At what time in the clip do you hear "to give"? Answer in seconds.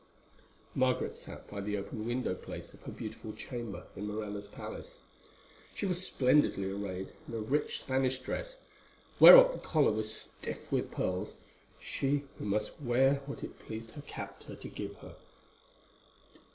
14.55-14.95